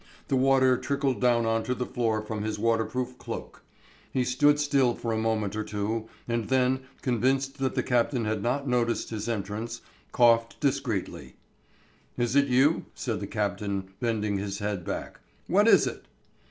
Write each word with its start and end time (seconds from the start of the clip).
The 0.29 0.35
water 0.35 0.77
trickled 0.77 1.21
down 1.21 1.45
on 1.45 1.61
to 1.61 1.75
the 1.75 1.85
floor 1.85 2.23
from 2.23 2.41
his 2.41 2.57
waterproof 2.57 3.19
cloak. 3.19 3.61
He 4.11 4.23
stood 4.23 4.59
still 4.59 4.95
for 4.95 5.11
a 5.13 5.17
moment 5.19 5.55
or 5.55 5.63
two, 5.63 6.09
and 6.27 6.49
then, 6.49 6.79
convinced 7.03 7.59
that 7.59 7.75
the 7.75 7.83
captain 7.83 8.25
had 8.25 8.41
not 8.41 8.67
noticed 8.67 9.11
his 9.11 9.29
entrance, 9.29 9.81
coughed 10.11 10.59
discreetly. 10.59 11.35
"Is 12.17 12.35
it 12.35 12.47
you?" 12.47 12.85
said 12.95 13.19
the 13.19 13.27
captain, 13.27 13.89
bending 13.99 14.39
his 14.39 14.57
head 14.57 14.83
back. 14.83 15.19
"What 15.45 15.67
is 15.67 15.85
it?" 15.85 16.03